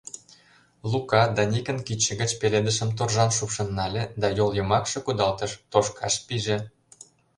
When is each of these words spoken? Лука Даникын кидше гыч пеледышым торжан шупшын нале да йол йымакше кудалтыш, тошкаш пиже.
Лука 0.91 1.23
Даникын 1.35 1.77
кидше 1.87 2.13
гыч 2.21 2.31
пеледышым 2.39 2.89
торжан 2.97 3.29
шупшын 3.37 3.69
нале 3.77 4.03
да 4.21 4.27
йол 4.37 4.51
йымакше 4.57 4.99
кудалтыш, 5.05 5.51
тошкаш 5.71 6.15
пиже. 6.27 6.57